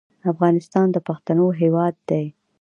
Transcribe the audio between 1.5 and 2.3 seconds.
هېواد دی.